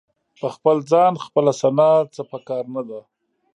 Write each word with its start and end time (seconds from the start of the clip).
په 0.39 0.47
خپل 0.55 0.77
ځان 0.91 1.13
خپله 1.25 1.51
ثنا 1.61 1.91
څه 2.15 2.21
په 2.29 2.37
کار 2.47 2.65
نه 2.75 2.81
ده. 2.89 2.99